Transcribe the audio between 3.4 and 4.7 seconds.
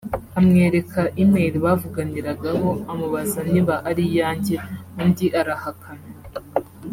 niba ari iyanjye